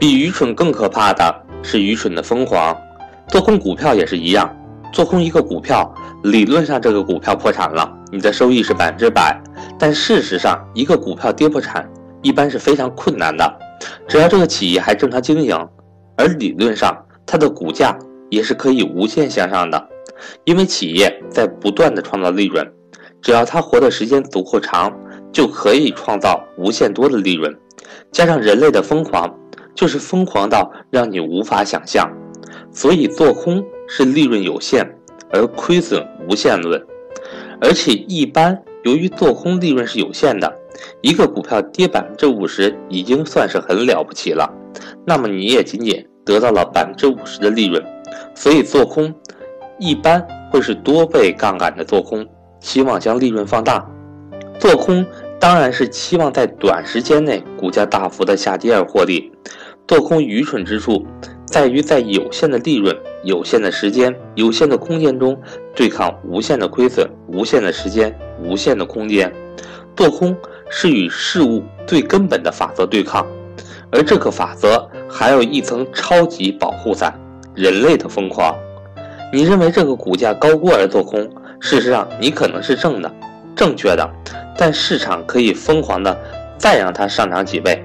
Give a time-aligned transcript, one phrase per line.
[0.00, 2.74] 比愚蠢更可怕的是愚蠢的疯狂。
[3.28, 4.50] 做空股票也是一样，
[4.94, 5.94] 做空一个股票，
[6.24, 9.38] 理论上这个股票破产了，你的收益是百分之百。
[9.78, 11.86] 但事实上，一个股票跌破产，
[12.22, 13.58] 一般是非常困难的。
[14.08, 15.54] 只要这个企业还正常经营，
[16.16, 16.96] 而理论上
[17.26, 17.94] 它的股价
[18.30, 19.88] 也是可以无限向上的，
[20.44, 22.66] 因为企业在不断的创造利润，
[23.20, 24.90] 只要它活的时间足够长，
[25.30, 27.54] 就可以创造无限多的利润。
[28.10, 29.32] 加上人类的疯狂，
[29.74, 32.10] 就是疯狂到让你无法想象。
[32.72, 34.86] 所以做空是利润有限
[35.32, 36.80] 而亏损无限论，
[37.60, 40.52] 而且一般由于做空利润是有限的，
[41.00, 44.48] 一个股票跌百分之五十已经算是很了不起了，
[45.04, 47.84] 那么你也仅仅得到了百分之五十的利润。
[48.34, 49.12] 所以做空
[49.78, 52.26] 一般会是多倍杠杆的做空，
[52.60, 53.84] 期望将利润放大。
[54.58, 55.04] 做空
[55.38, 59.32] 当然是期望在短时间内股价大幅的下跌而获利。
[59.90, 61.04] 做空愚蠢之处。
[61.44, 65.36] 在于在有限的利润、有限的时间、有限的空间中，
[65.74, 69.34] 对抗无限的亏损、无限的时间、无限的空间。
[69.96, 70.36] 做空
[70.70, 73.26] 是与事物最根本的法则对抗，
[73.90, 77.12] 而这个法则还有一层超级保护伞——
[77.56, 78.56] 人类的疯狂。
[79.32, 83.12] 你认为这个股价高估而做空，事实上你可能是正的、
[83.56, 84.08] 正确的，
[84.56, 86.16] 但市场可以疯狂的
[86.56, 87.84] 再让它上涨几倍。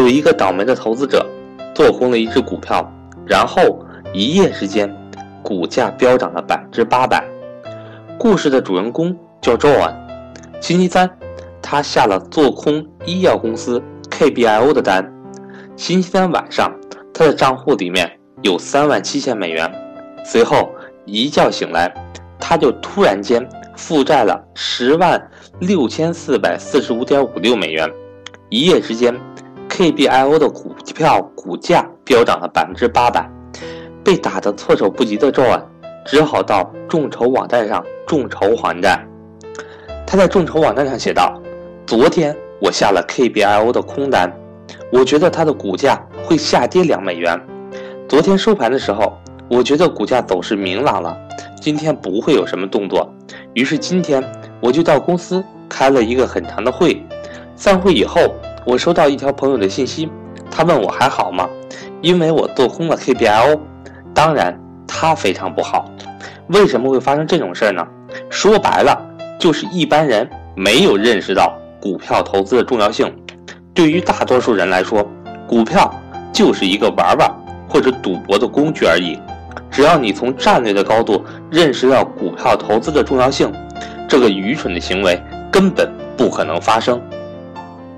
[0.00, 1.26] 有一个倒霉的投资者。
[1.74, 2.86] 做空了一只股票，
[3.24, 4.94] 然后一夜之间，
[5.42, 7.24] 股价飙涨了百分之八百。
[8.18, 9.94] 故事的主人公叫 John。
[10.60, 11.10] 星期三，
[11.62, 15.10] 他下了做空医药公司 KBIO 的单。
[15.76, 16.70] 星期三晚上，
[17.14, 19.70] 他的账户里面有三万七千美元。
[20.26, 20.70] 随后
[21.06, 21.90] 一觉醒来，
[22.38, 27.90] 他就突然间负债了十万六千四百四十五点五六美元。
[28.50, 29.18] 一夜之间。
[29.72, 33.26] KBIO 的股票股价飙涨了百分之八百，
[34.04, 35.62] 被打得措手不及的 John
[36.04, 39.02] 只好到众筹网站上众筹还债。
[40.06, 41.40] 他在众筹网站上写道
[41.86, 44.30] ：“昨天我下了 KBIO 的空单，
[44.92, 47.40] 我觉得它的股价会下跌两美元。
[48.06, 49.16] 昨天收盘的时候，
[49.48, 51.16] 我觉得股价走势明朗了，
[51.62, 53.10] 今天不会有什么动作。
[53.54, 54.22] 于是今天
[54.60, 57.02] 我就到公司开了一个很长的会。
[57.56, 58.20] 散会以后。”
[58.64, 60.08] 我收到一条朋友的信息，
[60.50, 61.48] 他问我还好吗？
[62.00, 63.58] 因为我做空了 KBIO，
[64.14, 65.90] 当然他非常不好。
[66.48, 67.86] 为什么会发生这种事儿呢？
[68.30, 68.96] 说白了，
[69.38, 73.12] 就是一般人没有认识到股票投资的重要性。
[73.74, 75.04] 对于大多数人来说，
[75.48, 75.92] 股票
[76.32, 77.30] 就是一个玩玩
[77.68, 79.18] 或者赌博的工具而已。
[79.70, 83.50] 只要你从战略的高度认识到股票投资的重要性，
[84.08, 87.00] 这个愚蠢的行为根本不可能发生。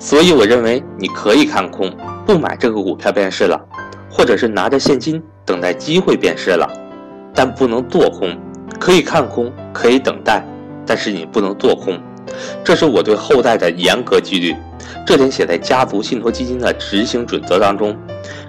[0.00, 1.92] 所以我认为你可以看空，
[2.24, 3.60] 不买这个股票便是了，
[4.08, 6.70] 或者是拿着现金等待机会便是了，
[7.34, 8.38] 但不能做空。
[8.78, 10.46] 可以看空，可以等待，
[10.86, 12.00] 但是你不能做空。
[12.62, 14.54] 这是我对后代的严格纪律，
[15.04, 17.96] 这点写在家族信托基金的执行准则当中。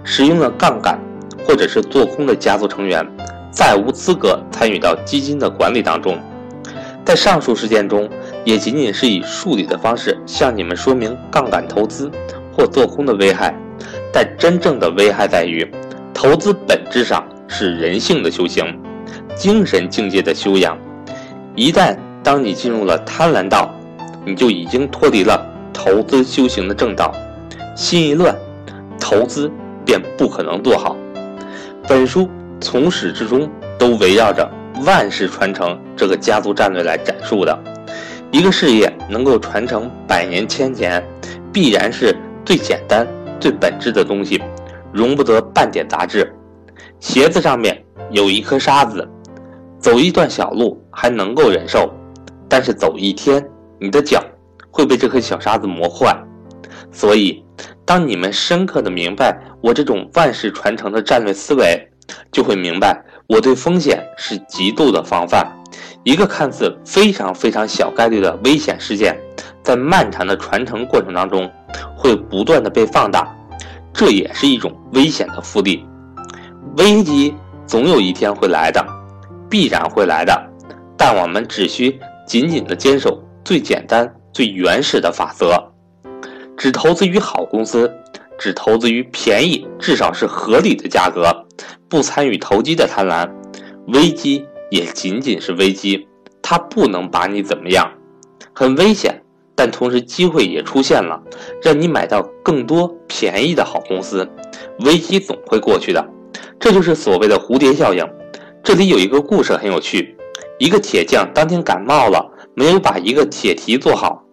[0.04, 1.00] 使用了杠杆
[1.46, 3.04] 或者是做空的家族成员，
[3.52, 6.16] 再无资格参与到基金的管理当中。
[7.04, 8.08] 在上述事件中。
[8.50, 12.10] 也仅仅是以数理的方式向你们说明杠杆投资
[12.52, 13.54] 或做空的危害，
[14.12, 15.72] 但真正的危害在于，
[16.16, 18.66] 投资本质上是人性的修行，
[19.36, 20.76] 精神境界的修养。
[21.56, 23.72] 一旦当你进入了贪婪道，
[24.26, 27.14] 你就已经脱离了投资修行的正道，
[27.76, 28.36] 心一乱，
[29.00, 29.52] 投资
[29.86, 30.96] 便不可能做好。
[31.88, 32.28] 本书
[32.60, 34.50] 从始至终都围绕着
[34.88, 37.56] 万世传承这个家族战略来阐述的。
[38.32, 41.04] 一个事业能够传承百年千年，
[41.52, 43.08] 必然是最简单、
[43.40, 44.40] 最本质的东西，
[44.94, 46.32] 容不得半点杂质。
[47.00, 49.08] 鞋子上面有一颗沙子，
[49.80, 51.92] 走一段小路还能够忍受，
[52.48, 53.44] 但是走一天，
[53.80, 54.24] 你的脚
[54.70, 56.16] 会被这颗小沙子磨坏。
[56.92, 57.44] 所以，
[57.84, 61.90] 当你们深刻的明白我这种万世传承的战略思维，
[62.32, 65.52] 就会明白我对风险是极度的防范。
[66.04, 69.20] 一个看似非常非常小概率的危险事件，
[69.62, 71.50] 在漫长的传承过程当中，
[71.96, 73.28] 会不断的被放大，
[73.94, 75.86] 这也是一种危险的复利。
[76.78, 77.36] 危机
[77.68, 78.84] 总有一天会来的，
[79.50, 80.42] 必然会来的，
[80.98, 85.62] 但我们只需紧紧的坚守最简单、最原始的法则：
[86.56, 87.92] 只投资于好公司，
[88.38, 91.46] 只投资于便宜至少是合理的价格，
[91.90, 93.30] 不参与投机的贪婪。
[93.88, 94.46] 危机。
[94.70, 96.08] 也仅仅是危机，
[96.42, 97.92] 它不能把你怎么样，
[98.54, 99.22] 很危险，
[99.56, 101.22] 但同时机会也出现了，
[101.62, 104.28] 让你买到更多便宜的好公司。
[104.80, 106.06] 危机总会过去的，
[106.60, 108.08] 这就是所谓的蝴蝶效应。
[108.64, 110.16] 这里有一个故事很有趣：
[110.58, 114.24] 一个铁匠当天感冒了，没有把一个铁蹄做好，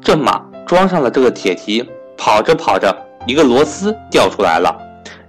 [0.00, 1.84] 这马装上了这个铁蹄，
[2.16, 2.94] 跑着跑着，
[3.26, 4.76] 一个螺丝掉出来了，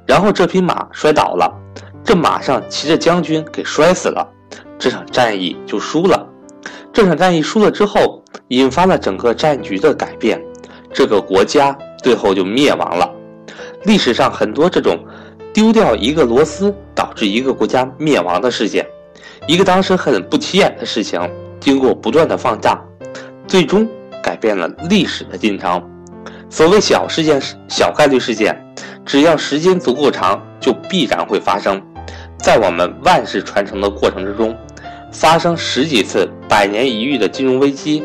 [0.05, 1.51] 然后这匹马摔倒了，
[2.05, 4.25] 这马上骑着将军给摔死了，
[4.77, 6.29] 这场战役就输了。
[6.93, 10.39] 这场战役输了之后，引发了整个战局的改变，
[10.93, 13.11] 这个国家最后就灭亡了。
[13.85, 15.03] 历史上很多这种
[15.51, 18.85] 丢掉一个螺丝导致一个国家灭亡的事件，
[19.47, 21.19] 一个当时很不起眼的事情，
[21.59, 22.79] 经过不断的放大，
[23.47, 23.87] 最终
[24.21, 25.83] 改变了历史的进程。
[26.51, 28.55] 所谓小事件、小概率事件，
[29.03, 31.81] 只要时间足够长，就必然会发生。
[32.37, 34.55] 在我们万世传承的过程之中，
[35.11, 38.03] 发生十几次百年一遇的金融危机。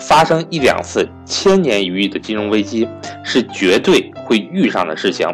[0.00, 2.88] 发生一两次千年一遇的金融危机
[3.22, 5.28] 是绝对会遇上的事情，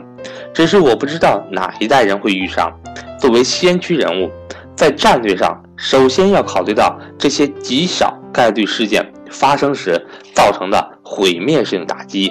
[0.53, 2.71] 只是我不知道哪一代人会遇上。
[3.19, 4.31] 作为先驱人物，
[4.77, 12.31] 在战略上首先要考虑到这些极小概率事件发生时造成的毁灭性打击。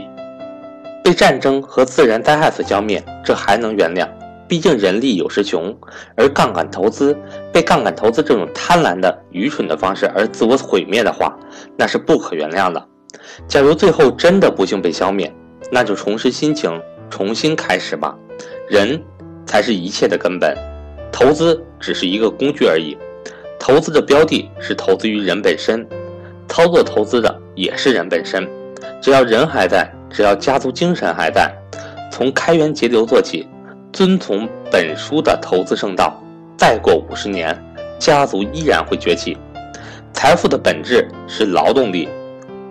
[1.04, 4.08] 被战争和自然灾害所消灭，这还能原谅。
[4.48, 5.78] 毕竟人力有时穷，
[6.16, 7.18] 而杠杆投资
[7.52, 11.38] 被杠杆投资这种贪婪的、愚蠢的方式而自我毁灭的话，
[11.78, 12.88] 那是不可原谅的。
[13.48, 15.34] 假如最后真的不幸被消灭，
[15.72, 18.16] 那就重拾心情，重新开始吧。
[18.70, 19.02] 人
[19.46, 20.56] 才是一切的根本，
[21.12, 22.98] 投资只是一个工具而已。
[23.60, 25.86] 投资的标的是投资于人本身，
[26.48, 28.48] 操作投资的也是人本身。
[29.02, 31.54] 只要人还在，只要家族精神还在，
[32.12, 33.48] 从开源节流做起。
[33.98, 36.22] 遵从本书的投资圣道，
[36.56, 37.60] 再过五十年，
[37.98, 39.36] 家族依然会崛起。
[40.14, 42.08] 财富的本质是劳动力，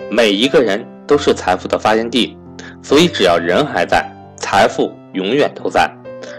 [0.08, 2.38] 每一个人都是财富的发源地，
[2.80, 5.90] 所以只要人还在，财富永远都在。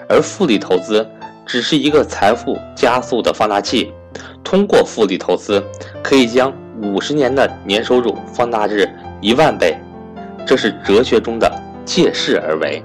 [0.07, 1.05] 而复利投资
[1.45, 3.91] 只是一个财富加速的放大器，
[4.41, 5.61] 通过复利投资
[6.01, 6.49] 可以将
[6.81, 8.89] 五十年的年收入放大至
[9.19, 9.77] 一万倍，
[10.45, 11.51] 这是哲学中的
[11.83, 12.81] 借势而为。